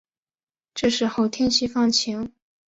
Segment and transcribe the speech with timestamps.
[0.73, 2.33] 这时候天气放晴